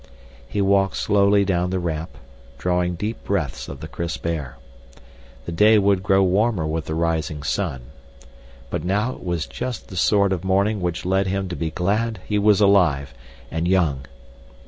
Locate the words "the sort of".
9.89-10.43